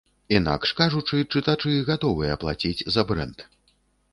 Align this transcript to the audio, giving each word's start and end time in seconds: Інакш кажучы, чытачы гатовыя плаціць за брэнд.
Інакш 0.35 0.71
кажучы, 0.79 1.19
чытачы 1.33 1.75
гатовыя 1.91 2.41
плаціць 2.45 2.85
за 2.97 3.01
брэнд. 3.13 3.37